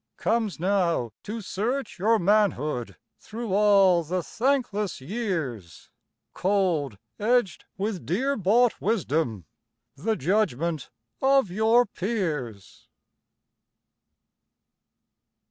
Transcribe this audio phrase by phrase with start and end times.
[0.17, 5.91] Comes now, to search your manhood Through all the thankless years,
[6.33, 9.45] Cold, edged with dear bought wisdom,
[9.95, 10.89] The judgment
[11.21, 12.87] of your peers!